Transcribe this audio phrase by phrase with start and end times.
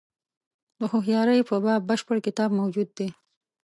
[0.79, 3.09] د هوښیاري په باب بشپړ کتاب موجود دی.